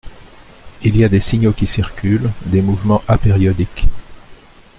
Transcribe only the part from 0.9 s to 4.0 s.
y a des signaux qui circulent, des mouvements apériodiques.